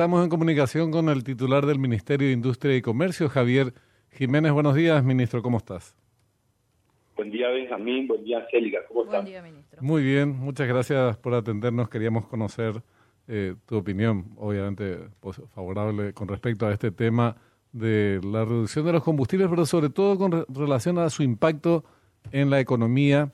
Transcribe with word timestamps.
estamos 0.00 0.24
en 0.24 0.30
comunicación 0.30 0.90
con 0.90 1.10
el 1.10 1.22
titular 1.22 1.66
del 1.66 1.78
Ministerio 1.78 2.28
de 2.28 2.32
Industria 2.32 2.74
y 2.74 2.80
Comercio, 2.80 3.28
Javier 3.28 3.74
Jiménez. 4.12 4.50
Buenos 4.50 4.74
días, 4.74 5.04
ministro, 5.04 5.42
¿cómo 5.42 5.58
estás? 5.58 5.94
Buen 7.16 7.30
día, 7.30 7.50
Benjamín. 7.50 8.08
Buen 8.08 8.24
día, 8.24 8.38
Angélica. 8.38 8.78
¿Cómo 8.88 9.02
estás? 9.02 9.16
Buen 9.16 9.26
día, 9.26 9.42
ministro. 9.42 9.82
Muy 9.82 10.02
bien, 10.02 10.30
muchas 10.30 10.66
gracias 10.66 11.18
por 11.18 11.34
atendernos. 11.34 11.90
Queríamos 11.90 12.26
conocer 12.28 12.82
eh, 13.28 13.56
tu 13.66 13.76
opinión, 13.76 14.24
obviamente 14.38 15.00
pues, 15.20 15.42
favorable 15.54 16.14
con 16.14 16.28
respecto 16.28 16.66
a 16.66 16.72
este 16.72 16.90
tema 16.90 17.36
de 17.72 18.22
la 18.24 18.46
reducción 18.46 18.86
de 18.86 18.92
los 18.92 19.04
combustibles, 19.04 19.48
pero 19.50 19.66
sobre 19.66 19.90
todo 19.90 20.16
con 20.16 20.46
relación 20.48 20.96
a 20.96 21.10
su 21.10 21.22
impacto 21.22 21.84
en 22.32 22.48
la 22.48 22.58
economía, 22.58 23.32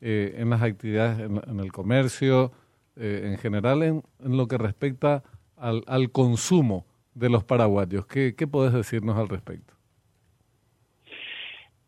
eh, 0.00 0.36
en 0.38 0.48
las 0.48 0.62
actividades, 0.62 1.28
en, 1.28 1.58
el 1.58 1.72
comercio, 1.72 2.52
eh, 2.94 3.22
en 3.32 3.36
general, 3.38 3.82
en, 3.82 4.02
lo 4.20 4.46
que 4.46 4.58
respecta 4.58 5.24
al, 5.56 5.82
al, 5.86 6.10
consumo 6.10 6.86
de 7.14 7.30
los 7.30 7.44
paraguayos. 7.44 8.06
¿Qué, 8.06 8.34
¿Qué 8.36 8.46
podés 8.46 8.72
decirnos 8.72 9.16
al 9.16 9.28
respecto? 9.28 9.74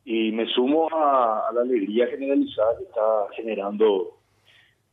Y 0.05 0.31
me 0.31 0.47
sumo 0.47 0.89
a, 0.93 1.51
la 1.53 1.63
alegría 1.63 2.07
generalizada 2.07 2.79
que 2.79 2.85
está 2.85 3.27
generando 3.35 4.21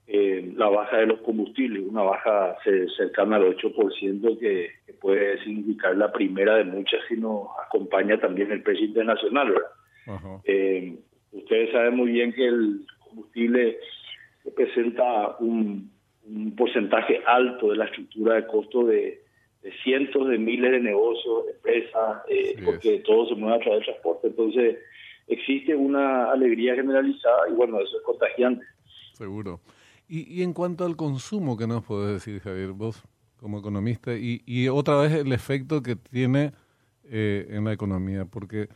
eh, 0.08 0.52
la 0.56 0.70
baja 0.70 0.98
de 0.98 1.06
los 1.06 1.22
combustibles, 1.22 1.84
una 1.88 2.02
baja 2.02 2.58
cercana 2.98 3.36
al 3.36 3.56
8% 3.56 4.40
que, 4.40 4.72
que, 4.86 4.94
puede 4.94 5.42
significar 5.44 5.96
la 5.96 6.12
primera 6.12 6.56
de 6.56 6.64
muchas 6.64 7.00
si 7.08 7.16
nos 7.16 7.48
acompaña 7.66 8.20
también 8.20 8.52
el 8.52 8.64
precio 8.64 8.86
internacional. 8.86 9.54
Eh, 10.46 10.98
ustedes 11.32 11.72
saben 11.72 11.96
muy 11.96 12.12
bien 12.12 12.34
que 12.34 12.48
el 12.48 12.86
combustible 13.08 13.78
representa 14.44 15.38
un, 15.40 15.93
porcentaje 16.56 17.22
alto 17.26 17.70
de 17.70 17.78
la 17.78 17.86
estructura 17.86 18.36
de 18.36 18.48
costo 18.48 18.86
de, 18.86 19.22
cientos 19.84 20.28
de 20.28 20.38
miles 20.38 20.72
de 20.72 20.80
negocios, 20.80 21.46
de 21.46 21.52
empresas, 21.54 22.22
eh, 22.28 22.62
porque 22.64 23.00
todo 23.00 23.28
se 23.28 23.36
mueve 23.36 23.56
a 23.56 23.60
través 23.60 23.80
del 23.80 23.86
transporte. 23.86 24.28
Entonces, 24.28 24.78
existe 25.28 25.76
una 25.76 26.32
alegría 26.32 26.76
generalizada 26.76 27.50
y 27.50 27.54
bueno, 27.54 27.80
eso 27.80 27.98
es 27.98 28.04
contagiante. 28.04 28.66
Seguro. 29.14 29.62
Y, 30.08 30.32
y 30.34 30.44
en 30.44 30.54
cuanto 30.54 30.86
al 30.86 30.96
consumo, 30.96 31.58
¿qué 31.58 31.66
nos 31.66 31.84
podés 31.84 32.14
decir, 32.14 32.42
Javier, 32.42 32.72
vos 32.72 33.04
como 33.40 33.60
economista? 33.60 34.14
Y, 34.16 34.42
y 34.46 34.68
otra 34.68 34.98
vez 34.98 35.14
el 35.14 35.32
efecto 35.32 35.82
que 35.82 35.96
tiene 35.96 36.52
eh, 37.06 37.48
en 37.50 37.64
la 37.64 37.74
economía, 37.74 38.26
porque 38.26 38.70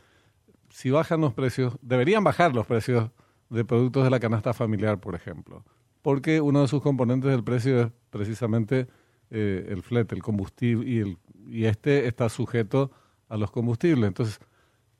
si 0.70 0.90
bajan 0.90 1.20
los 1.20 1.34
precios, 1.34 1.78
deberían 1.82 2.24
bajar 2.24 2.54
los 2.54 2.66
precios 2.66 3.10
de 3.50 3.64
productos 3.64 4.04
de 4.04 4.10
la 4.10 4.20
canasta 4.20 4.52
familiar, 4.52 5.00
por 5.00 5.14
ejemplo, 5.14 5.64
porque 6.02 6.40
uno 6.40 6.62
de 6.62 6.68
sus 6.68 6.82
componentes 6.82 7.30
del 7.30 7.44
precio 7.44 7.82
es 7.82 7.92
precisamente 8.10 8.86
eh, 9.30 9.66
el 9.68 9.82
flete, 9.82 10.14
el 10.14 10.22
combustible, 10.22 10.88
y, 10.88 10.98
el, 10.98 11.18
y 11.46 11.64
este 11.64 12.06
está 12.06 12.28
sujeto 12.28 12.90
a 13.28 13.36
los 13.36 13.50
combustibles. 13.50 14.08
Entonces, 14.08 14.40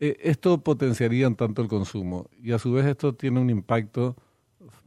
eh, 0.01 0.17
esto 0.23 0.63
potenciaría 0.63 1.29
tanto 1.35 1.61
el 1.61 1.69
consumo 1.69 2.31
y 2.41 2.53
a 2.53 2.59
su 2.59 2.73
vez 2.73 2.87
esto 2.87 3.15
tiene 3.15 3.41
un 3.41 3.51
impacto 3.51 4.17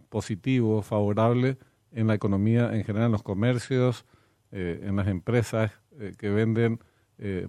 positivo, 0.09 0.81
favorable 0.81 1.57
en 1.91 2.07
la 2.07 2.13
economía 2.13 2.73
en 2.73 2.83
general, 2.85 3.07
en 3.07 3.11
los 3.11 3.23
comercios, 3.23 4.05
eh, 4.51 4.81
en 4.83 4.95
las 4.95 5.07
empresas 5.07 5.71
eh, 5.99 6.13
que 6.17 6.29
venden 6.29 6.79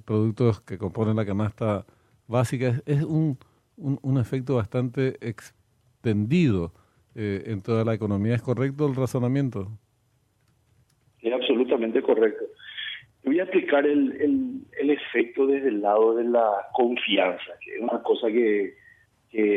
productos 0.04 0.60
que 0.60 0.76
componen 0.76 1.16
la 1.16 1.24
canasta 1.24 1.86
básica. 2.26 2.82
Es, 2.84 3.02
un, 3.04 3.38
un, 3.78 4.18
efecto 4.18 4.56
bastante 4.56 5.16
extendido 5.26 6.74
en 7.14 7.62
toda 7.62 7.84
la 7.84 7.94
economía. 7.94 8.34
¿Es 8.34 8.42
correcto 8.42 8.86
el 8.86 8.94
razonamiento? 8.94 9.68
Es 11.20 11.32
absolutamente 11.32 12.02
correcto. 12.02 12.44
Voy 13.24 13.38
a 13.38 13.44
explicar 13.44 13.86
el, 13.86 14.64
el, 14.80 14.90
efecto 14.90 15.46
desde 15.46 15.68
el 15.68 15.80
lado 15.80 16.16
de 16.16 16.24
la 16.24 16.66
confianza, 16.72 17.52
que 17.64 17.76
es 17.76 17.80
una 17.80 18.02
cosa 18.02 18.26
que, 18.28 18.74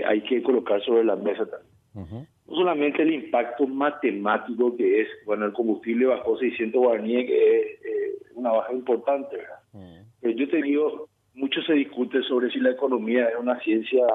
hay 0.06 0.22
que 0.22 0.44
colocar 0.44 0.82
sobre 0.84 1.04
la 1.04 1.16
mesa 1.16 1.46
también. 1.50 2.28
No 2.48 2.56
solamente 2.56 3.02
el 3.02 3.14
impacto 3.14 3.66
matemático 3.66 4.76
que 4.78 5.02
es, 5.02 5.08
bueno, 5.26 5.46
el 5.46 5.54
combustible 5.54 6.06
bajó 6.06 6.38
600 6.38 6.80
guaraníes, 6.80 7.26
que 7.26 7.58
es 7.58 7.66
eh, 7.86 8.18
una 8.36 8.52
baja 8.52 8.72
importante, 8.72 9.38
¿verdad? 9.38 10.04
Pero 10.22 10.34
yo 10.38 10.48
te 10.48 10.62
digo, 10.62 11.10
mucho 11.34 11.62
se 11.64 11.74
discute 11.74 12.22
sobre 12.24 12.52
si 12.52 12.60
la 12.60 12.72
economía 12.72 13.30
es 13.30 13.36
una 13.40 13.60
ciencia 13.62 14.06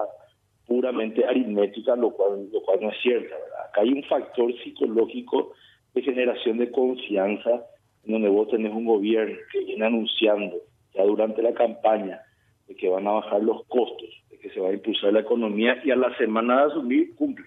puramente 0.71 1.25
aritmética, 1.25 1.97
lo 1.97 2.13
cual, 2.13 2.49
lo 2.53 2.63
cual 2.63 2.79
no 2.81 2.91
es 2.91 2.97
cierto, 3.03 3.35
¿verdad? 3.35 3.67
Acá 3.69 3.81
hay 3.81 3.93
un 3.93 4.05
factor 4.05 4.55
psicológico 4.63 5.53
de 5.95 6.03
generación 6.03 6.59
de 6.59 6.71
confianza 6.71 7.67
donde 8.05 8.29
vos 8.29 8.47
tenés 8.51 8.73
un 8.73 8.85
gobierno 8.85 9.37
que 9.51 9.65
viene 9.65 9.85
anunciando 9.85 10.59
ya 10.95 11.03
durante 11.03 11.43
la 11.43 11.55
campaña 11.55 12.21
de 12.69 12.77
que 12.77 12.89
van 12.89 13.05
a 13.09 13.15
bajar 13.15 13.43
los 13.43 13.65
costos, 13.67 14.11
de 14.31 14.39
que 14.39 14.49
se 14.51 14.61
va 14.61 14.69
a 14.69 14.73
impulsar 14.73 15.13
la 15.13 15.21
economía 15.21 15.83
y 15.85 15.91
a 15.91 15.97
la 15.97 16.17
semana 16.17 16.61
de 16.61 16.71
asumir 16.71 17.17
cumple. 17.17 17.47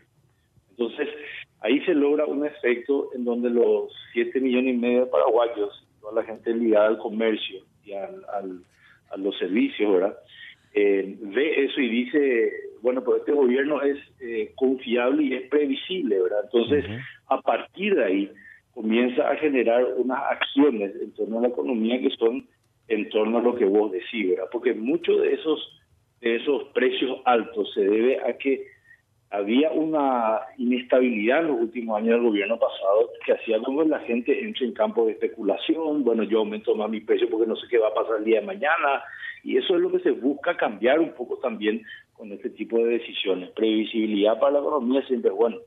Entonces, 0.71 1.07
ahí 1.61 1.79
se 1.85 1.93
logra 1.93 2.25
un 2.25 2.45
efecto 2.45 3.07
en 3.15 3.23
donde 3.23 3.49
los 3.49 3.89
7 4.11 4.37
millones 4.41 4.75
y 4.75 4.77
medio 4.77 5.05
de 5.05 5.11
paraguayos, 5.11 5.87
toda 6.01 6.21
la 6.21 6.23
gente 6.23 6.53
ligada 6.53 6.87
al 6.87 6.97
comercio 6.97 7.63
y 7.85 7.93
al, 7.93 8.25
a 9.09 9.15
los 9.15 9.37
servicios, 9.37 9.93
¿verdad? 9.93 10.17
Eh, 10.73 11.17
ve 11.21 11.63
eso 11.63 11.79
y 11.79 11.87
dice, 11.87 12.72
bueno, 12.83 13.01
pues 13.01 13.19
este 13.19 13.31
gobierno 13.31 13.81
es 13.81 13.97
eh, 14.19 14.51
confiable 14.55 15.23
y 15.23 15.33
es 15.35 15.49
previsible, 15.49 16.21
¿verdad? 16.21 16.41
Entonces, 16.43 16.83
a 17.27 17.41
partir 17.41 17.95
de 17.95 18.03
ahí, 18.03 18.31
comienza 18.73 19.29
a 19.29 19.37
generar 19.37 19.85
unas 19.95 20.19
acciones 20.29 20.93
en 21.01 21.13
torno 21.13 21.39
a 21.39 21.43
la 21.43 21.47
economía 21.47 22.01
que 22.01 22.09
son 22.09 22.45
en 22.89 23.09
torno 23.09 23.37
a 23.37 23.41
lo 23.41 23.55
que 23.55 23.63
vos 23.63 23.89
decís, 23.93 24.31
¿verdad? 24.31 24.49
Porque 24.51 24.73
muchos 24.73 25.21
de 25.21 25.33
esos, 25.33 25.81
de 26.19 26.35
esos 26.35 26.65
precios 26.73 27.19
altos 27.23 27.71
se 27.73 27.85
debe 27.85 28.19
a 28.19 28.37
que 28.37 28.67
había 29.29 29.71
una 29.71 30.41
inestabilidad 30.57 31.39
en 31.39 31.47
los 31.47 31.61
últimos 31.61 31.97
años 31.97 32.15
del 32.15 32.23
gobierno 32.23 32.59
pasado 32.59 33.11
que 33.25 33.31
hacía 33.31 33.59
como 33.59 33.81
la 33.83 33.99
gente 34.01 34.43
entre 34.43 34.65
en 34.65 34.73
campo 34.73 35.05
de 35.05 35.13
especulación, 35.13 36.03
bueno, 36.03 36.23
yo 36.23 36.39
aumento 36.39 36.75
más 36.75 36.89
mi 36.89 36.99
precio 36.99 37.29
porque 37.29 37.47
no 37.47 37.55
sé 37.55 37.65
qué 37.69 37.77
va 37.77 37.87
a 37.87 37.93
pasar 37.93 38.17
el 38.17 38.25
día 38.25 38.41
de 38.41 38.45
mañana, 38.45 39.01
y 39.43 39.57
eso 39.57 39.75
es 39.75 39.81
lo 39.81 39.91
que 39.91 39.99
se 39.99 40.11
busca 40.11 40.55
cambiar 40.55 40.99
un 40.99 41.13
poco 41.13 41.37
también 41.37 41.81
con 42.23 42.31
este 42.31 42.51
tipo 42.51 42.77
de 42.77 42.99
decisiones. 42.99 43.49
Previsibilidad 43.49 44.39
para 44.39 44.53
la 44.53 44.59
economía 44.59 45.05
siempre 45.05 45.29
es 45.29 45.35
bueno. 45.35 45.57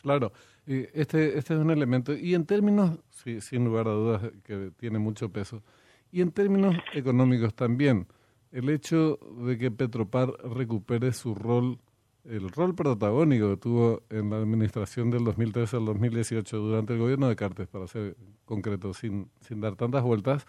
Claro. 0.00 0.32
Este, 0.64 1.38
este 1.38 1.52
es 1.52 1.60
un 1.60 1.70
elemento, 1.70 2.16
y 2.16 2.34
en 2.34 2.46
términos, 2.46 2.98
sí, 3.10 3.42
sin 3.42 3.66
lugar 3.66 3.88
a 3.88 3.90
dudas, 3.90 4.22
que 4.42 4.70
tiene 4.78 4.98
mucho 4.98 5.30
peso, 5.30 5.62
y 6.10 6.22
en 6.22 6.30
términos 6.30 6.76
económicos 6.94 7.52
también, 7.54 8.06
el 8.52 8.70
hecho 8.70 9.18
de 9.44 9.58
que 9.58 9.70
Petropar 9.70 10.30
recupere 10.56 11.12
su 11.12 11.34
rol, 11.34 11.78
el 12.24 12.48
rol 12.48 12.74
protagónico 12.74 13.50
que 13.50 13.56
tuvo 13.58 14.02
en 14.08 14.30
la 14.30 14.38
administración 14.38 15.10
del 15.10 15.24
2013 15.24 15.76
al 15.76 15.84
2018 15.84 16.56
durante 16.56 16.94
el 16.94 17.00
gobierno 17.00 17.28
de 17.28 17.36
Cartes, 17.36 17.68
para 17.68 17.86
ser 17.86 18.16
concreto, 18.46 18.94
sin, 18.94 19.28
sin 19.40 19.60
dar 19.60 19.76
tantas 19.76 20.02
vueltas, 20.04 20.46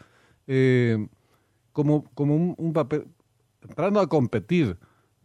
eh, 0.48 1.06
como, 1.74 2.06
como 2.14 2.36
un, 2.36 2.56
un 2.58 2.72
papel, 2.72 3.08
entrando 3.68 4.00
a 4.00 4.08
competir 4.08 4.78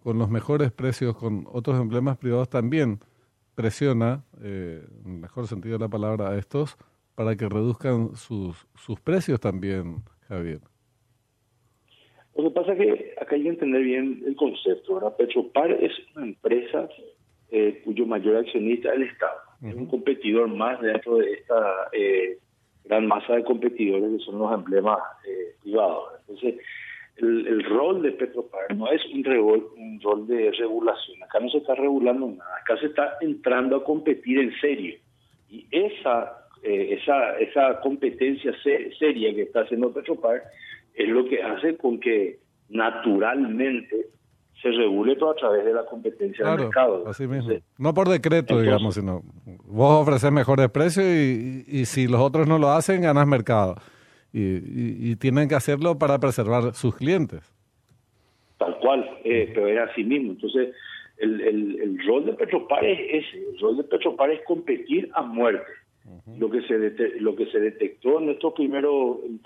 con 0.03 0.19
los 0.19 0.31
mejores 0.31 0.73
precios, 0.73 1.17
con 1.17 1.47
otros 1.53 1.81
emblemas 1.81 2.17
privados 2.17 2.49
también, 2.49 3.01
presiona, 3.55 4.25
eh, 4.43 4.85
en 5.05 5.13
el 5.13 5.19
mejor 5.19 5.47
sentido 5.47 5.79
de 5.79 5.85
la 5.85 5.89
palabra, 5.89 6.31
a 6.31 6.39
estos 6.39 6.77
para 7.15 7.35
que 7.35 7.49
reduzcan 7.49 8.15
sus, 8.15 8.69
sus 8.77 9.01
precios 9.01 9.41
también, 9.41 9.97
Javier. 10.29 10.61
Lo 12.37 12.45
que 12.45 12.51
pasa 12.51 12.73
es 12.75 12.79
que 12.79 13.15
acá 13.21 13.35
hay 13.35 13.43
que 13.43 13.49
entender 13.49 13.83
bien 13.83 14.23
el 14.25 14.37
concepto. 14.37 14.95
¿verdad? 14.95 15.17
Petropar 15.17 15.73
es 15.73 15.91
una 16.15 16.27
empresa 16.27 16.89
eh, 17.51 17.83
cuyo 17.85 18.07
mayor 18.07 18.37
accionista 18.37 18.91
es 18.91 18.95
el 18.95 19.03
Estado. 19.03 19.41
Es 19.65 19.75
un 19.75 19.87
competidor 19.87 20.47
más 20.47 20.81
dentro 20.81 21.17
de 21.17 21.33
esta 21.33 21.89
eh, 21.93 22.39
gran 22.85 23.09
masa 23.09 23.35
de 23.35 23.43
competidores 23.43 24.19
que 24.19 24.25
son 24.25 24.39
los 24.39 24.53
emblemas 24.53 25.01
eh, 25.27 25.57
privados. 25.65 26.13
Entonces, 26.21 26.55
el, 27.21 27.65
rol 27.65 28.03
de 28.03 28.13
Petropar 28.13 28.75
no 28.77 28.91
es 28.91 29.01
un, 29.13 29.25
rol, 29.25 29.69
un 29.77 30.01
rol 30.01 30.27
de 30.27 30.53
regulación. 30.53 31.23
Acá 31.23 31.41
no 31.41 31.49
se 31.51 31.59
está 31.59 31.75
regulando 31.75 32.29
nada. 32.29 32.51
Acá 32.63 32.79
se 32.81 32.87
está 32.87 33.17
entrando 33.21 33.77
a 33.77 33.85
competir 33.85 34.39
en 34.39 34.53
serio. 34.61 34.97
Y 35.49 35.67
esa, 35.71 36.47
eh, 36.63 36.99
esa, 37.01 37.39
esa 37.39 37.81
competencia 37.81 38.53
seria 38.63 39.35
que 39.35 39.43
está 39.43 39.61
haciendo 39.63 39.93
Petropar 39.93 40.43
es 40.95 41.09
lo 41.09 41.25
que 41.29 41.43
hace 41.43 41.77
con 41.77 41.99
que 41.99 42.39
naturalmente 42.69 44.07
se 44.61 44.71
regule 44.71 45.15
todo 45.15 45.31
a 45.31 45.37
través 45.37 45.65
de 45.65 45.73
la 45.73 45.85
competencia 45.87 46.45
del 46.45 46.65
mercado. 46.65 47.07
Así 47.07 47.27
mismo. 47.27 47.53
no 47.79 47.95
por 47.95 48.09
decreto, 48.09 48.61
digamos, 48.61 48.97
sino 48.97 49.23
vos 49.65 50.03
ofreces 50.03 50.33
mejores 50.33 50.69
precios 50.69 51.07
y, 51.07 51.65
y 51.67 51.85
si 51.85 52.09
los 52.09 52.21
otros 52.21 52.49
no 52.49 52.59
lo 52.59 52.71
hacen, 52.71 53.03
ganas 53.03 53.27
mercado 53.27 53.77
y, 54.33 55.17
tienen 55.17 55.49
que 55.49 55.55
hacerlo 55.55 55.99
para 55.99 56.19
preservar 56.19 56.75
sus 56.75 56.95
clientes. 56.95 57.53
Tal 58.59 58.79
cual, 58.79 59.09
eh, 59.25 59.51
pero 59.55 59.69
era 59.69 59.85
así 59.85 60.05
mismo. 60.05 60.33
Entonces, 60.33 60.75
el, 61.19 61.41
el, 61.41 62.07
rol 62.07 62.27
de 62.27 62.33
Petropar 62.35 62.85
es 62.85 63.25
el 63.35 63.59
rol 63.59 63.77
de 63.77 63.85
Petropar 63.85 64.31
es 64.31 64.41
competir 64.45 65.11
a 65.15 65.23
muerte. 65.23 65.71
Lo 66.39 66.51
que 66.51 66.63
se 66.63 66.79
lo 67.21 67.37
que 67.37 67.47
se 67.47 67.61
detectó 67.61 68.21
en 68.21 68.31
estos 68.31 68.55
primeros 68.55 69.19
en, 69.25 69.41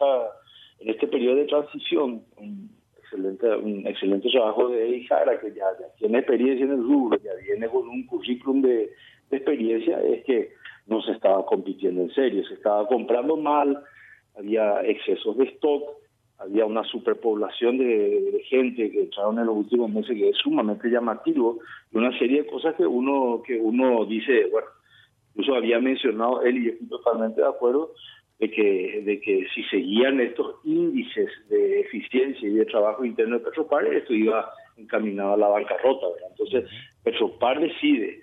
este 0.89 1.09
periodo 1.09 1.37
de 1.37 1.45
transición, 1.47 2.23
un 2.37 2.71
excelente 2.99 3.57
un 3.57 3.87
excelente 3.87 4.31
trabajo 4.31 4.69
de 4.69 4.97
Ijara 4.97 5.41
que 5.41 5.53
ya, 5.53 5.65
tiene 5.99 6.19
experiencia 6.19 6.65
en 6.65 6.73
el 6.73 6.83
rubro, 6.83 7.19
ya 7.19 7.33
viene 7.45 7.69
con 7.69 7.89
un 7.89 8.07
currículum 8.07 8.63
de, 8.63 8.91
experiencia, 9.31 10.01
es 10.03 10.25
que 10.25 10.53
no 10.87 11.01
se 11.03 11.13
estaba 11.13 11.45
compitiendo 11.47 12.03
en 12.03 12.11
serio, 12.11 12.45
se 12.45 12.55
estaba 12.55 12.87
comprando 12.87 13.37
mal, 13.37 13.83
había 14.37 14.83
excesos 14.83 15.37
de 15.37 15.45
stock, 15.45 15.83
había 16.43 16.67
una 16.67 16.85
superpoblación 16.85 17.79
de, 17.79 18.43
gente 18.49 18.91
que 18.91 19.03
entraron 19.03 19.39
en 19.39 19.47
los 19.47 19.57
últimos 19.57 19.91
meses 19.91 20.17
que 20.17 20.29
es 20.31 20.37
sumamente 20.37 20.89
llamativo 20.89 21.61
y 21.93 21.97
una 21.97 22.17
serie 22.19 22.43
de 22.43 22.49
cosas 22.49 22.75
que 22.75 22.85
uno 22.85 23.41
que 23.47 23.57
uno 23.59 24.05
dice 24.05 24.47
bueno 24.51 24.67
incluso 25.31 25.55
había 25.55 25.79
mencionado 25.79 26.43
él 26.43 26.59
y 26.59 26.65
yo 26.65 26.73
estoy 26.73 26.89
totalmente 26.89 27.41
de 27.41 27.47
acuerdo 27.47 27.93
de 28.39 28.51
que 28.51 29.03
de 29.07 29.21
que 29.21 29.47
si 29.55 29.63
seguían 29.65 30.21
estos 30.21 30.57
índices 30.65 31.31
de 31.49 31.81
eficiencia 31.81 32.47
y 32.47 32.53
de 32.53 32.67
trabajo 32.67 33.05
interno 33.05 33.39
de 33.39 33.45
Petropar 33.45 33.87
esto 33.87 34.13
iba 34.13 34.51
encaminado 34.77 35.35
a 35.35 35.39
la 35.39 35.49
bancarrota 35.49 36.09
¿verdad? 36.09 36.29
entonces 36.31 36.65
Petropar 37.05 37.61
decide 37.61 38.21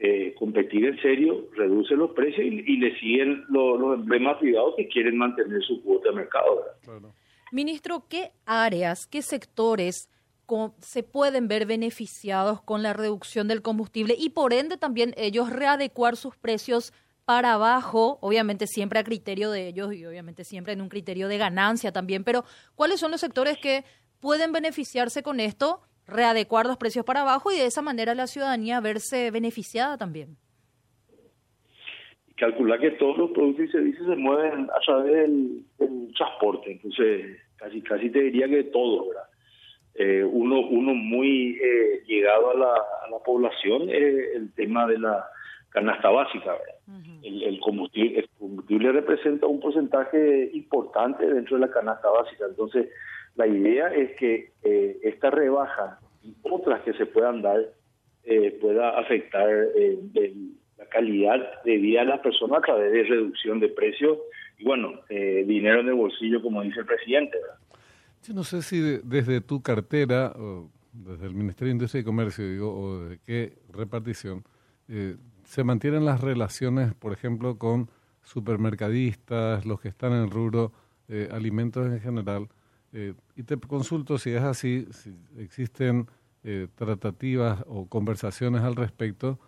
eh, 0.00 0.34
competir 0.38 0.86
en 0.86 1.00
serio, 1.02 1.48
reduce 1.54 1.94
los 1.94 2.12
precios 2.12 2.46
y, 2.46 2.76
le 2.78 2.98
siguen 2.98 3.44
los 3.50 3.98
emblemas 3.98 4.38
privados 4.38 4.74
que 4.76 4.88
quieren 4.88 5.18
mantener 5.18 5.62
su 5.62 5.82
cuota 5.82 6.08
de 6.08 6.16
mercado. 6.16 6.64
¿verdad? 6.86 7.10
Ministro, 7.52 8.04
¿qué 8.08 8.30
áreas, 8.46 9.06
qué 9.06 9.20
sectores 9.20 10.08
se 10.80 11.02
pueden 11.02 11.48
ver 11.48 11.66
beneficiados 11.66 12.62
con 12.62 12.82
la 12.82 12.92
reducción 12.92 13.46
del 13.46 13.62
combustible 13.62 14.16
y 14.18 14.30
por 14.30 14.52
ende 14.52 14.76
también 14.76 15.14
ellos 15.16 15.50
readecuar 15.50 16.16
sus 16.16 16.36
precios 16.36 16.92
para 17.24 17.52
abajo, 17.52 18.18
obviamente 18.20 18.66
siempre 18.66 18.98
a 18.98 19.04
criterio 19.04 19.50
de 19.50 19.68
ellos 19.68 19.94
y 19.94 20.04
obviamente 20.04 20.44
siempre 20.44 20.72
en 20.72 20.80
un 20.80 20.88
criterio 20.88 21.28
de 21.28 21.38
ganancia 21.38 21.92
también, 21.92 22.24
pero 22.24 22.44
¿cuáles 22.74 22.98
son 22.98 23.12
los 23.12 23.20
sectores 23.20 23.58
que 23.58 23.84
pueden 24.18 24.50
beneficiarse 24.50 25.22
con 25.22 25.38
esto, 25.38 25.82
readecuar 26.10 26.66
los 26.66 26.76
precios 26.76 27.04
para 27.04 27.22
abajo 27.22 27.50
y 27.52 27.56
de 27.56 27.66
esa 27.66 27.82
manera 27.82 28.14
la 28.14 28.26
ciudadanía 28.26 28.80
verse 28.80 29.30
beneficiada 29.30 29.96
también? 29.96 30.36
calcular 32.40 32.80
que 32.80 32.92
todos 32.92 33.18
los 33.18 33.30
productos 33.32 33.66
y 33.66 33.68
servicios 33.68 34.06
se 34.08 34.16
mueven 34.16 34.68
a 34.74 34.80
través 34.80 35.12
del, 35.12 35.62
transporte, 36.16 36.72
entonces 36.72 37.38
casi 37.56 37.82
casi 37.82 38.10
te 38.10 38.22
diría 38.22 38.48
que 38.48 38.64
todo, 38.64 39.08
¿verdad? 39.08 39.24
Eh, 39.94 40.24
uno 40.24 40.60
uno 40.60 40.94
muy 40.94 41.58
eh, 41.62 42.02
llegado 42.06 42.50
a 42.50 42.54
la, 42.54 42.72
a 42.72 43.10
la 43.10 43.18
población 43.24 43.90
es 43.90 44.34
el 44.34 44.52
tema 44.54 44.86
de 44.86 44.98
la 44.98 45.24
canasta 45.68 46.10
básica, 46.10 46.52
¿verdad? 46.52 47.04
el, 47.22 47.60
combustible, 47.60 48.20
el 48.20 48.28
combustible 48.38 48.92
representa 48.92 49.46
un 49.46 49.60
porcentaje 49.60 50.50
importante 50.52 51.26
dentro 51.26 51.56
de 51.56 51.66
la 51.66 51.72
canasta 51.72 52.08
básica, 52.08 52.46
entonces 52.48 52.88
la 53.36 53.46
idea 53.46 53.88
es 53.88 54.16
que 54.16 54.52
eh, 54.62 54.98
esta 55.02 55.30
rebaja 55.30 55.98
y 56.22 56.34
otras 56.42 56.82
que 56.82 56.92
se 56.94 57.06
puedan 57.06 57.42
dar 57.42 57.60
pueda 58.60 58.98
afectar 58.98 59.48
el 59.48 60.52
la 60.80 60.86
calidad 60.86 61.62
de 61.64 61.76
vida 61.76 62.00
de 62.00 62.06
las 62.06 62.20
personas 62.20 62.58
a 62.58 62.62
través 62.62 62.90
de 62.90 63.02
reducción 63.04 63.60
de 63.60 63.68
precios 63.68 64.18
y 64.58 64.64
bueno, 64.64 65.00
eh, 65.10 65.44
dinero 65.46 65.80
en 65.80 65.88
el 65.88 65.94
bolsillo, 65.94 66.42
como 66.42 66.62
dice 66.62 66.80
el 66.80 66.86
presidente. 66.86 67.36
Yo 68.22 68.34
no 68.34 68.44
sé 68.44 68.62
si 68.62 68.80
desde 69.04 69.40
tu 69.40 69.62
cartera, 69.62 70.32
o 70.36 70.70
desde 70.92 71.26
el 71.26 71.34
Ministerio 71.34 71.66
de 71.68 71.76
Industria 71.76 72.00
y 72.00 72.04
Comercio, 72.04 72.48
digo, 72.48 72.74
o 72.74 72.98
de 73.04 73.18
qué 73.24 73.54
repartición, 73.72 74.44
eh, 74.88 75.16
se 75.44 75.64
mantienen 75.64 76.04
las 76.04 76.20
relaciones, 76.20 76.94
por 76.94 77.12
ejemplo, 77.12 77.58
con 77.58 77.90
supermercadistas, 78.22 79.64
los 79.64 79.80
que 79.80 79.88
están 79.88 80.12
en 80.12 80.24
el 80.24 80.30
rubro, 80.30 80.72
eh, 81.08 81.28
alimentos 81.30 81.86
en 81.86 82.00
general. 82.00 82.48
Y 82.92 83.42
te 83.42 83.56
consulto 83.56 84.18
si 84.18 84.30
es 84.30 84.42
así, 84.42 84.86
si 84.90 85.14
existen 85.38 86.08
tratativas 86.74 87.62
o 87.66 87.86
conversaciones 87.86 88.62
al 88.62 88.74
respecto 88.74 89.38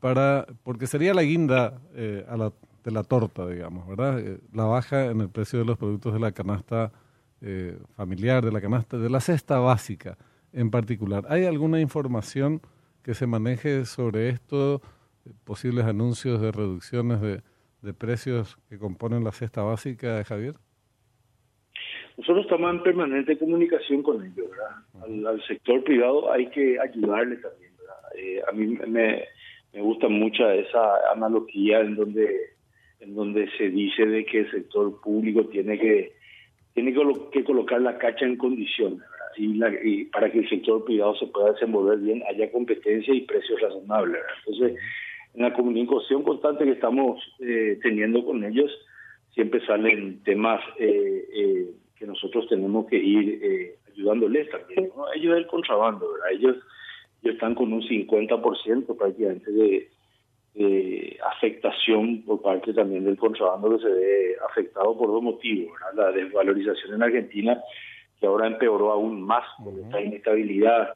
para, 0.00 0.46
porque 0.62 0.86
sería 0.86 1.14
la 1.14 1.22
guinda 1.22 1.80
eh, 1.94 2.24
a 2.28 2.36
la, 2.36 2.52
de 2.84 2.90
la 2.90 3.02
torta, 3.02 3.46
digamos, 3.46 3.86
¿verdad? 3.88 4.20
Eh, 4.20 4.38
la 4.52 4.64
baja 4.64 5.06
en 5.06 5.20
el 5.20 5.28
precio 5.28 5.58
de 5.58 5.64
los 5.64 5.78
productos 5.78 6.12
de 6.12 6.20
la 6.20 6.32
canasta 6.32 6.92
eh, 7.40 7.78
familiar, 7.96 8.44
de 8.44 8.52
la 8.52 8.60
canasta, 8.60 8.98
de 8.98 9.10
la 9.10 9.20
cesta 9.20 9.58
básica 9.58 10.16
en 10.52 10.70
particular. 10.70 11.26
¿Hay 11.28 11.44
alguna 11.44 11.80
información 11.80 12.60
que 13.02 13.14
se 13.14 13.26
maneje 13.26 13.84
sobre 13.84 14.28
esto, 14.28 14.80
posibles 15.44 15.86
anuncios 15.86 16.40
de 16.40 16.52
reducciones 16.52 17.20
de, 17.20 17.42
de 17.82 17.94
precios 17.94 18.58
que 18.68 18.78
componen 18.78 19.24
la 19.24 19.32
cesta 19.32 19.62
básica, 19.62 20.22
Javier? 20.24 20.56
Nosotros 22.16 22.46
estamos 22.46 22.70
en 22.70 22.82
permanente 22.82 23.38
comunicación 23.38 24.02
con 24.02 24.24
ellos, 24.24 24.50
¿verdad? 24.50 25.28
Al, 25.28 25.42
sector 25.42 25.84
privado 25.84 26.32
hay 26.32 26.46
que 26.48 26.78
ayudarle 26.80 27.36
también, 27.36 27.72
¿verdad? 27.76 28.48
a 28.48 28.52
mí 28.52 28.66
me, 28.66 29.24
me 29.72 29.80
gusta 29.82 30.08
mucho 30.08 30.48
esa 30.50 31.12
analogía 31.12 31.80
en 31.80 31.96
donde 31.96 32.56
en 33.00 33.14
donde 33.14 33.48
se 33.56 33.68
dice 33.70 34.06
de 34.06 34.24
que 34.24 34.40
el 34.40 34.50
sector 34.50 35.00
público 35.00 35.46
tiene 35.46 35.78
que 35.78 36.12
tiene 36.74 36.94
que, 37.32 37.44
colocar 37.44 37.80
la 37.80 37.96
cacha 37.96 38.26
en 38.26 38.36
condiciones 38.36 39.00
y, 39.38 40.04
para 40.06 40.30
que 40.30 40.40
el 40.40 40.48
sector 40.48 40.84
privado 40.84 41.14
se 41.16 41.26
pueda 41.26 41.52
desenvolver 41.52 41.98
bien 41.98 42.22
haya 42.28 42.50
competencia 42.50 43.14
y 43.14 43.22
precios 43.22 43.60
razonables 43.60 44.22
entonces 44.38 44.78
en 45.34 45.42
la 45.42 45.52
comunicación 45.52 46.22
constante 46.22 46.64
que 46.64 46.72
estamos 46.72 47.20
eh, 47.40 47.78
teniendo 47.82 48.24
con 48.24 48.42
ellos 48.44 48.70
siempre 49.34 49.64
salen 49.66 50.22
temas 50.22 50.62
eh, 50.78 51.28
eh, 51.34 51.66
que 51.98 52.06
nosotros 52.06 52.46
tenemos 52.48 52.86
que 52.86 52.96
ir 52.96 53.76
ayudándoles 53.92 54.50
también 54.50 54.90
ellos 55.14 55.36
el 55.36 55.46
contrabando 55.46 56.12
¿verdad? 56.12 56.30
ellos 56.32 56.56
están 57.30 57.54
con 57.54 57.72
un 57.72 57.82
50% 57.82 58.96
prácticamente 58.96 59.50
de, 59.50 59.88
afectación 61.36 62.22
por 62.22 62.40
parte 62.40 62.72
también 62.72 63.04
del 63.04 63.18
contrabando 63.18 63.76
que 63.76 63.82
se 63.82 63.90
ve 63.90 64.36
afectado 64.48 64.96
por 64.96 65.08
dos 65.08 65.22
motivos. 65.22 65.78
La 65.94 66.10
desvalorización 66.12 66.94
en 66.94 67.02
Argentina, 67.02 67.60
que 68.18 68.26
ahora 68.26 68.46
empeoró 68.46 68.90
aún 68.90 69.20
más 69.20 69.44
por 69.62 69.78
esta 69.78 70.00
inestabilidad 70.00 70.94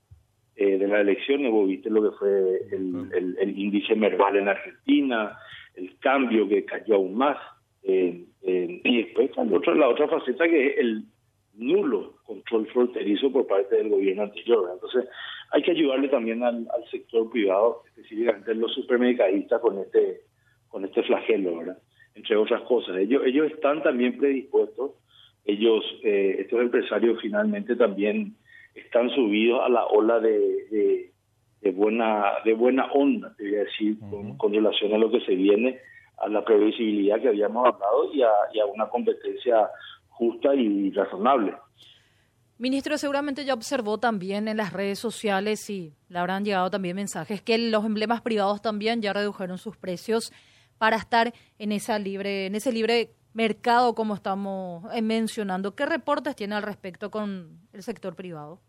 eh, 0.56 0.78
de 0.78 0.88
las 0.88 1.00
elecciones. 1.00 1.52
Vos 1.52 1.68
viste 1.68 1.90
lo 1.90 2.10
que 2.10 2.16
fue 2.16 2.30
el, 2.72 3.36
el, 3.38 3.58
índice 3.58 3.94
Merval 3.94 4.36
en 4.36 4.48
Argentina, 4.48 5.36
el 5.74 5.98
cambio 5.98 6.48
que 6.48 6.64
cayó 6.64 6.94
aún 6.94 7.14
más. 7.14 7.36
Eh, 7.82 8.24
eh, 8.42 8.80
y 8.84 9.02
después 9.04 9.30
la 9.36 9.56
otra, 9.56 9.74
la 9.74 9.88
otra 9.88 10.08
faceta 10.08 10.48
que 10.48 10.66
es 10.66 10.78
el 10.78 11.04
nulo 11.54 12.16
control 12.24 12.66
fronterizo 12.68 13.30
por 13.32 13.46
parte 13.46 13.76
del 13.76 13.88
gobierno 13.88 14.22
anterior. 14.22 14.70
Entonces, 14.72 15.08
hay 15.52 15.62
que 15.62 15.72
ayudarle 15.72 16.08
también 16.08 16.42
al, 16.42 16.66
sector 16.90 17.30
privado, 17.30 17.82
específicamente 17.88 18.54
los 18.54 18.72
supermercadistas 18.74 19.60
con 19.60 19.78
este 19.78 20.20
con 20.68 20.84
este 20.84 21.02
flagelo, 21.02 21.58
¿verdad? 21.58 21.78
Entre 22.14 22.36
otras 22.36 22.62
cosas. 22.62 22.96
Ellos 22.96 23.22
ellos 23.26 23.50
están 23.50 23.82
también 23.82 24.16
predispuestos, 24.18 24.92
ellos, 25.44 25.84
eh, 26.04 26.36
estos 26.40 26.60
empresarios 26.60 27.18
finalmente 27.20 27.74
también 27.76 28.36
están 28.74 29.10
subidos 29.10 29.60
a 29.64 29.68
la 29.68 29.84
ola 29.86 30.20
de, 30.20 31.10
de, 31.60 31.70
buena 31.72 32.24
de 32.44 32.54
buena 32.54 32.90
onda, 32.92 33.34
te 33.36 33.44
voy 33.44 33.56
a 33.56 33.64
decir, 33.64 33.96
con, 34.38 34.52
relación 34.52 34.94
a 34.94 34.98
lo 34.98 35.10
que 35.10 35.20
se 35.20 35.34
viene, 35.34 35.78
a 36.20 36.28
la 36.28 36.44
previsibilidad 36.44 37.20
que 37.20 37.28
habíamos 37.28 37.66
hablado 37.66 38.12
y 38.12 38.22
a, 38.22 38.30
y 38.52 38.60
a 38.60 38.66
una 38.66 38.88
competencia 38.88 39.68
justa 40.08 40.54
y 40.54 40.90
razonable. 40.90 41.54
Ministro, 42.58 42.98
seguramente 42.98 43.46
ya 43.46 43.54
observó 43.54 43.96
también 43.96 44.46
en 44.46 44.58
las 44.58 44.74
redes 44.74 44.98
sociales 44.98 45.70
y 45.70 45.94
le 46.10 46.18
habrán 46.18 46.44
llegado 46.44 46.70
también 46.70 46.94
mensajes 46.94 47.40
que 47.40 47.56
los 47.56 47.86
emblemas 47.86 48.20
privados 48.20 48.60
también 48.60 49.00
ya 49.00 49.14
redujeron 49.14 49.56
sus 49.56 49.78
precios 49.78 50.30
para 50.76 50.96
estar 50.96 51.32
en 51.58 51.72
esa 51.72 51.98
libre, 51.98 52.44
en 52.44 52.54
ese 52.54 52.70
libre 52.70 53.14
mercado 53.32 53.94
como 53.94 54.14
estamos 54.14 54.84
eh, 54.94 55.00
mencionando. 55.00 55.74
¿Qué 55.74 55.86
reportes 55.86 56.36
tiene 56.36 56.54
al 56.54 56.62
respecto 56.62 57.10
con 57.10 57.60
el 57.72 57.82
sector 57.82 58.14
privado? 58.14 58.60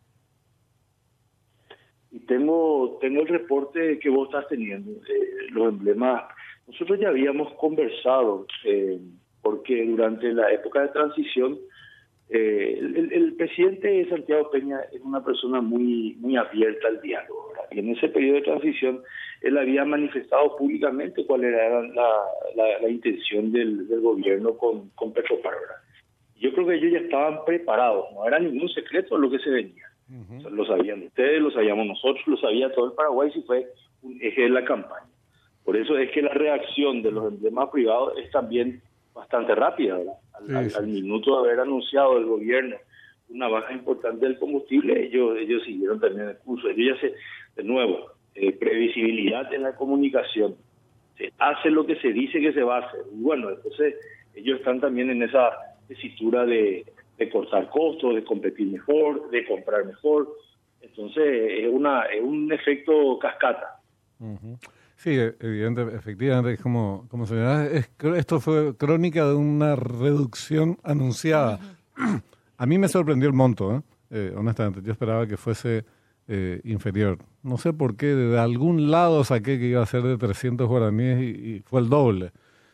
Y 2.11 2.19
tengo, 2.21 2.97
tengo 3.01 3.21
el 3.21 3.27
reporte 3.27 3.99
que 3.99 4.09
vos 4.09 4.29
estás 4.29 4.47
teniendo, 4.47 4.91
eh, 4.91 5.49
los 5.51 5.69
emblemas. 5.69 6.23
Nosotros 6.67 6.99
ya 6.99 7.09
habíamos 7.09 7.53
conversado, 7.55 8.45
eh, 8.65 8.99
porque 9.41 9.85
durante 9.85 10.31
la 10.33 10.51
época 10.51 10.81
de 10.81 10.89
transición 10.89 11.59
eh, 12.33 12.79
el, 12.79 13.33
presidente 13.33 14.07
Santiago 14.07 14.49
Peña 14.51 14.79
es 14.93 15.01
una 15.01 15.21
persona 15.21 15.59
muy 15.59 16.15
muy 16.21 16.37
abierta 16.37 16.87
al 16.87 17.01
diálogo. 17.01 17.51
Y 17.71 17.79
en 17.79 17.89
ese 17.89 18.07
periodo 18.07 18.35
de 18.35 18.43
transición 18.43 19.01
él 19.41 19.57
había 19.57 19.83
manifestado 19.83 20.55
públicamente 20.55 21.25
cuál 21.25 21.43
era 21.43 21.81
la, 21.81 22.89
intención 22.89 23.51
del, 23.51 23.85
gobierno 24.01 24.55
con, 24.55 24.89
con 24.91 25.11
Petropar. 25.11 25.55
Yo 26.39 26.53
creo 26.53 26.67
que 26.67 26.75
ellos 26.75 26.93
ya 26.93 26.99
estaban 26.99 27.43
preparados, 27.43 28.05
no 28.13 28.25
era 28.25 28.39
ningún 28.39 28.69
secreto 28.69 29.17
lo 29.17 29.29
que 29.29 29.39
se 29.39 29.49
venía. 29.49 29.85
lo 30.49 30.65
sabían 30.65 31.03
ustedes, 31.03 31.41
lo 31.41 31.51
sabíamos 31.51 31.85
nosotros, 31.85 32.25
lo 32.27 32.37
sabía 32.37 32.71
todo 32.71 32.85
el 32.87 32.93
Paraguay, 32.93 33.29
si 33.31 33.41
fue 33.41 33.67
un 34.03 34.17
eje 34.21 34.43
de 34.43 34.49
la 34.49 34.63
campaña. 34.63 35.10
Por 35.63 35.77
eso 35.77 35.97
es 35.97 36.11
que 36.11 36.21
la 36.21 36.33
reacción 36.33 37.01
de 37.01 37.11
los 37.11 37.41
demás 37.41 37.69
privados 37.71 38.17
es 38.17 38.31
también 38.31 38.81
bastante 39.13 39.53
rápida. 39.55 39.97
Al, 40.33 40.87
minuto 40.87 41.41
de 41.41 41.49
haber 41.49 41.59
anunciado 41.59 42.17
el 42.17 42.25
gobierno 42.25 42.77
una 43.29 43.47
baja 43.47 43.71
importante 43.71 44.25
del 44.25 44.37
combustible, 44.37 45.05
ellos, 45.05 45.37
ellos 45.39 45.63
siguieron 45.63 45.99
también 45.99 46.29
el 46.29 46.37
curso. 46.39 46.67
Ellos 46.67 46.97
ya 47.01 47.07
se, 47.07 47.15
de 47.55 47.63
nuevo, 47.63 48.11
eh, 48.35 48.51
previsibilidad 48.53 49.53
en 49.53 49.63
la 49.63 49.75
comunicación. 49.75 50.55
Se 51.17 51.31
hace 51.37 51.69
lo 51.69 51.85
que 51.85 51.95
se 51.97 52.11
dice 52.11 52.41
que 52.41 52.51
se 52.51 52.63
va 52.63 52.77
a 52.77 52.87
hacer. 52.87 53.01
Y 53.13 53.21
bueno, 53.21 53.49
entonces 53.49 53.95
ellos 54.35 54.59
están 54.59 54.81
también 54.81 55.09
en 55.09 55.23
esa 55.23 55.51
tesitura 55.87 56.45
de, 56.45 56.85
de 57.17 57.29
cortar 57.29 57.69
costos, 57.69 58.15
de 58.15 58.23
competir 58.23 58.67
mejor, 58.67 59.29
de 59.29 59.45
comprar 59.45 59.85
mejor. 59.85 60.27
Entonces 60.81 61.51
es, 61.59 61.69
una, 61.69 62.05
es 62.05 62.21
un 62.21 62.51
efecto 62.51 63.17
cascata. 63.19 63.79
Sí, 65.01 65.17
evidente, 65.39 65.81
efectivamente, 65.95 66.61
como, 66.61 67.07
como 67.09 67.23
es, 67.23 67.89
esto 68.15 68.39
fue 68.39 68.77
crónica 68.77 69.25
de 69.25 69.33
una 69.33 69.75
reducción 69.75 70.77
anunciada. 70.83 71.59
A 72.57 72.65
mí 72.67 72.77
me 72.77 72.87
sorprendió 72.87 73.27
el 73.27 73.33
monto, 73.33 73.77
¿eh? 73.77 73.81
¿eh? 74.11 74.33
honestamente. 74.37 74.83
Yo 74.83 74.91
esperaba 74.91 75.25
que 75.25 75.37
fuese 75.37 75.85
eh, 76.27 76.61
inferior. 76.65 77.17
No 77.41 77.57
sé 77.57 77.73
por 77.73 77.95
qué, 77.95 78.13
de 78.13 78.37
algún 78.37 78.91
lado 78.91 79.23
saqué 79.23 79.57
que 79.57 79.69
iba 79.69 79.81
a 79.81 79.87
ser 79.87 80.03
de 80.03 80.19
300 80.19 80.67
guaraníes 80.67 81.19
y, 81.19 81.63
fue 81.65 81.81
el 81.81 81.89
doble. 81.89 82.31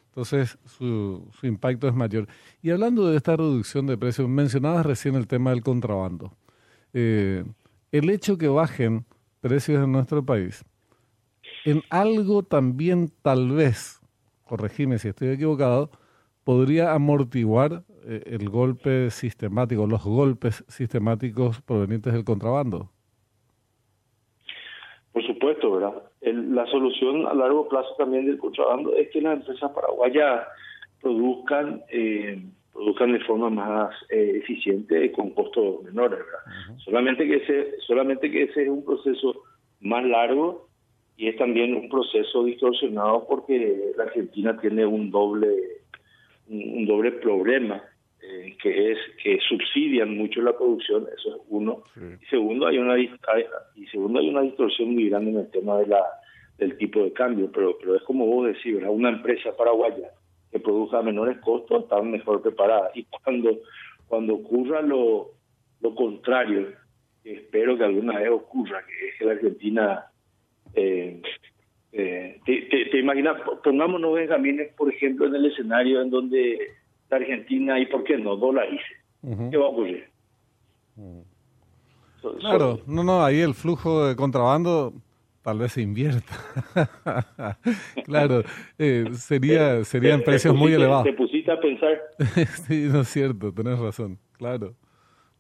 Entonces, 0.10 0.58
su, 0.66 1.30
su, 1.40 1.48
impacto 1.48 1.88
es 1.88 1.94
mayor. 1.94 2.28
Y 2.62 2.72
hablando 2.72 3.08
de 3.08 3.16
esta 3.16 3.38
reducción 3.38 3.88
de 3.88 3.98
precios, 3.98 4.28
mencionabas 4.28 4.86
recién 4.86 5.16
el 5.16 5.28
tema 5.28 5.52
del 5.52 5.62
contrabando. 5.62 6.34
Eh, 6.92 7.46
el 7.94 8.10
hecho 8.10 8.38
que 8.38 8.50
bajen 8.50 9.06
precios 9.40 9.82
en 9.82 9.94
nuestro 9.94 10.26
país 10.26 10.66
en 11.68 11.82
algo 11.90 12.44
también 12.44 13.10
tal 13.22 13.52
vez, 13.52 14.00
corregime 14.46 15.00
si 15.00 15.10
estoy 15.10 15.28
equivocado, 15.28 15.90
podría 16.46 16.94
amortiguar 16.94 17.84
eh, 18.06 18.24
el 18.26 18.50
golpe 18.50 19.12
sistemático, 19.12 19.86
los 19.86 20.02
golpes 20.06 20.64
sistemáticos 20.70 21.62
provenientes 21.62 22.14
del 22.14 22.24
contrabando. 22.24 22.90
Por 25.12 25.28
supuesto, 25.28 25.74
¿verdad? 25.74 26.04
la 26.22 26.66
solución 26.68 27.28
a 27.28 27.34
largo 27.34 27.68
plazo 27.68 27.90
también 27.98 28.28
del 28.28 28.38
contrabando 28.38 28.96
es 28.96 29.10
que 29.10 29.20
las 29.20 29.40
empresas 29.40 29.70
paraguayas 29.72 30.48
produzcan 31.02 31.82
eh, 31.90 32.46
produzcan 32.72 33.12
de 33.12 33.20
forma 33.26 33.50
más 33.50 33.94
eh, 34.10 34.40
eficiente 34.42 35.04
y 35.04 35.12
con 35.12 35.32
costos 35.32 35.84
menores, 35.84 36.20
¿verdad? 36.20 36.78
Solamente 36.78 37.28
que 37.28 37.38
ese 37.38 37.80
solamente 37.82 38.32
que 38.32 38.44
ese 38.44 38.64
es 38.64 38.70
un 38.70 38.86
proceso 38.86 39.44
más 39.82 40.06
largo 40.06 40.67
y 41.18 41.28
es 41.28 41.36
también 41.36 41.74
un 41.74 41.90
proceso 41.90 42.44
distorsionado 42.44 43.26
porque 43.28 43.92
la 43.98 44.04
Argentina 44.04 44.56
tiene 44.62 44.86
un 44.86 45.10
doble 45.10 45.82
un, 46.48 46.86
doble 46.86 47.12
problema 47.14 47.84
eh, 48.22 48.56
que 48.62 48.92
es 48.92 49.00
que 49.22 49.40
subsidian 49.50 50.16
mucho 50.16 50.42
la 50.42 50.56
producción 50.56 51.08
eso 51.18 51.36
es 51.36 51.42
uno. 51.50 51.84
Y 52.22 52.26
segundo 52.28 52.68
hay 52.68 52.78
una 52.78 52.98
y 53.00 53.88
segundo 53.92 54.20
hay 54.20 54.30
una 54.30 54.42
distorsión 54.42 54.94
muy 54.94 55.10
grande 55.10 55.32
en 55.32 55.38
el 55.38 55.50
tema 55.50 55.80
de 55.80 55.88
la 55.88 56.04
del 56.60 56.78
tipo 56.78 57.04
de 57.04 57.12
cambio 57.14 57.52
pero 57.52 57.78
pero 57.80 57.96
es 57.96 58.04
como 58.04 58.28
vos 58.28 58.48
decís 58.48 58.78
una 58.88 59.10
empresa 59.10 59.56
paraguaya 59.58 60.12
que 60.52 60.60
produzca 60.60 61.02
menores 61.02 61.40
costos 61.40 61.84
está 61.84 62.00
mejor 62.02 62.44
preparada. 62.44 62.92
Y 62.94 63.06
cuando 63.06 63.58
cuando 64.08 64.36
ocurra 64.36 64.84
lo 64.84 65.32
lo 65.82 65.96
contrario 65.96 66.68
espero 67.24 67.76
que 67.76 67.84
alguna 67.86 68.20
vez 68.20 68.30
ocurra 68.30 68.86
que 68.86 69.10
es 69.10 69.16
que 69.18 69.26
la 69.26 69.32
Argentina 69.32 70.07
eh, 70.78 71.22
eh, 71.94 72.40
te, 72.46 73.00
imaginas, 73.00 73.38
pongámonos 73.64 74.14
Benjamín, 74.14 74.62
por 74.78 74.94
ejemplo, 74.94 75.26
en 75.26 75.36
el 75.36 75.46
escenario 75.48 76.02
en 76.02 76.10
donde 76.10 76.60
la 77.10 77.18
Argentina, 77.18 77.80
y 77.80 77.86
por 77.88 78.04
qué 78.04 78.18
no, 78.18 78.36
dolarice. 78.36 78.84
¿Qué 79.52 79.58
va 79.58 79.66
a 79.66 79.70
ocurrir? 79.70 80.06
claro, 82.40 82.80
no, 82.86 83.04
no, 83.04 83.24
ahí 83.24 83.40
el 83.40 83.54
flujo 83.54 84.08
de 84.08 84.16
contrabando 84.16 84.94
tal 85.42 85.60
vez 85.60 85.72
se 85.72 85.82
invierta. 85.82 86.36
claro, 88.06 88.44
eh, 88.78 89.06
sería, 89.14 89.84
serían 89.86 90.22
precios 90.22 90.54
muy 90.54 90.74
elevados. 90.74 91.06
Te 91.06 91.14
pusiste 91.14 91.52
a 91.52 91.60
pensar. 91.60 92.02
sí, 92.68 92.90
no 92.92 93.02
es 93.02 93.08
cierto, 93.08 93.54
tenés 93.54 93.80
razón, 93.80 94.20
claro. 94.34 94.76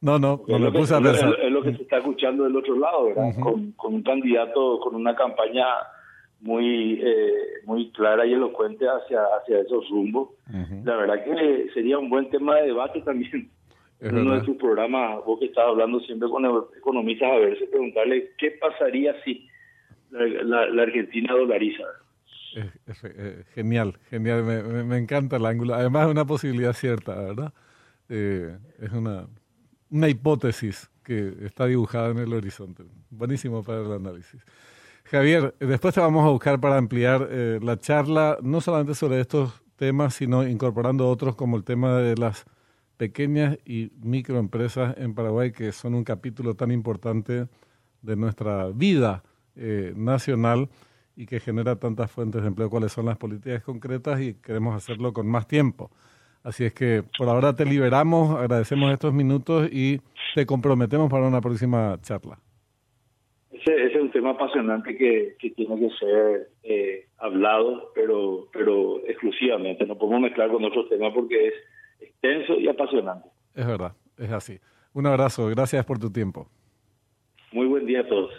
No, 0.01 0.19
no, 0.19 0.43
no 0.47 0.59
me 0.59 0.71
puse 0.71 0.93
a 0.93 1.01
pensar. 1.01 1.35
Es, 1.41 1.51
lo 1.51 1.63
que 1.63 1.73
se 1.75 1.81
está 1.83 1.97
escuchando 1.97 2.43
del 2.43 2.55
otro 2.55 2.77
lado, 2.77 3.05
¿verdad? 3.05 3.33
con, 3.39 3.73
un 3.93 4.03
candidato 4.03 4.79
con 4.79 4.95
una 4.95 5.15
campaña 5.15 5.65
muy 6.41 7.01
eh, 7.03 7.33
muy 7.65 7.89
clara 7.91 8.25
y 8.25 8.33
elocuente 8.33 8.85
hacia 8.85 9.21
hacia 9.41 9.59
esos 9.61 9.89
rumbos. 9.89 10.29
La 10.83 10.97
verdad 10.97 11.23
que 11.23 11.69
sería 11.73 11.97
un 11.97 12.09
buen 12.09 12.29
tema 12.29 12.57
de 12.57 12.67
debate 12.67 13.01
también. 13.01 13.49
en 13.99 14.15
uno 14.15 14.35
de 14.35 14.41
tus 14.41 14.57
programas, 14.57 15.25
vos 15.25 15.39
que 15.39 15.45
estás 15.45 15.65
hablando 15.65 15.99
siempre 16.01 16.29
con 16.29 16.45
economistas, 16.77 17.31
a 17.31 17.37
verse, 17.37 17.65
preguntarle 17.65 18.31
qué 18.37 18.51
pasaría 18.51 19.15
si 19.23 19.47
la, 20.11 20.83
Argentina 20.83 21.33
dolariza. 21.33 21.83
Eh, 22.55 23.43
genial, 23.55 23.97
genial, 24.09 24.43
me, 24.43 24.83
me, 24.83 24.97
encanta 24.97 25.37
el 25.37 25.45
ángulo. 25.45 25.73
Además 25.73 26.05
es 26.05 26.11
una 26.11 26.25
posibilidad 26.25 26.73
cierta, 26.73 27.19
¿verdad? 27.19 27.53
Eh, 28.09 28.55
es 28.79 28.91
una 28.93 29.27
una 29.89 30.09
hipótesis 30.09 30.89
que 31.03 31.33
está 31.41 31.65
dibujada 31.65 32.09
en 32.09 32.17
el 32.17 32.33
horizonte. 32.33 32.83
Buenísimo 33.09 33.63
para 33.63 33.81
el 33.81 33.91
análisis. 33.91 34.41
Javier, 35.05 35.55
después 35.59 35.93
te 35.93 36.01
vamos 36.01 36.25
a 36.25 36.29
buscar 36.29 36.59
para 36.59 36.77
ampliar 36.77 37.27
eh, 37.31 37.59
la 37.61 37.79
charla, 37.79 38.37
no 38.41 38.59
solamente 38.59 38.93
sobre 38.93 39.21
estos 39.21 39.63
temas, 39.77 40.15
sino 40.15 40.45
incorporando 40.45 41.07
otros 41.07 41.35
como 41.35 41.55
el 41.55 41.63
tema 41.63 41.97
de 41.97 42.15
las 42.17 42.45
pequeñas 42.97 43.57
y 43.63 43.91
microempresas 44.01 44.97
en 44.97 45.13
Paraguay, 45.13 45.51
que 45.51 45.71
son 45.71 45.95
un 45.95 46.03
capítulo 46.03 46.55
tan 46.55 46.71
importante 46.71 47.47
de 48.01 48.15
nuestra 48.15 48.67
vida 48.67 49.23
eh, 49.55 49.93
nacional 49.95 50.69
y 51.15 51.25
que 51.25 51.39
genera 51.39 51.77
tantas 51.77 52.11
fuentes 52.11 52.41
de 52.41 52.47
empleo, 52.49 52.69
cuáles 52.69 52.91
son 52.91 53.05
las 53.05 53.17
políticas 53.17 53.63
concretas 53.63 54.19
y 54.19 54.33
queremos 54.33 54.75
hacerlo 54.75 55.13
con 55.13 55.27
más 55.27 55.47
tiempo. 55.47 55.89
Así 56.43 56.65
es 56.65 56.73
que 56.73 57.03
por 57.17 57.27
ahora 57.27 57.55
te 57.55 57.65
liberamos, 57.65 58.39
agradecemos 58.39 58.91
estos 58.91 59.13
minutos 59.13 59.69
y 59.71 59.99
te 60.35 60.45
comprometemos 60.45 61.09
para 61.09 61.27
una 61.27 61.41
próxima 61.41 61.97
charla. 62.01 62.39
Ese, 63.51 63.85
es 63.85 63.95
un 63.95 64.11
tema 64.11 64.31
apasionante 64.31 64.95
que, 64.95 65.35
tiene 65.55 65.79
que 65.79 65.89
ser 65.97 66.49
eh, 66.63 67.07
hablado, 67.17 67.91
pero, 67.95 68.47
pero 68.53 68.99
exclusivamente. 69.07 69.85
No 69.85 69.97
podemos 69.97 70.21
mezclar 70.21 70.51
con 70.51 70.63
otros 70.63 70.87
temas 70.89 71.13
porque 71.13 71.47
es 71.47 71.53
extenso 71.99 72.59
y 72.59 72.67
apasionante. 72.67 73.29
Es 73.55 73.65
verdad, 73.65 73.93
es 74.17 74.31
así. 74.31 74.59
Un 74.93 75.07
abrazo, 75.07 75.47
gracias 75.47 75.85
por 75.85 75.99
tu 75.99 76.11
tiempo. 76.11 76.47
Muy 77.51 77.67
buen 77.67 77.85
día 77.85 78.01
a 78.01 78.07
todos. 78.07 78.31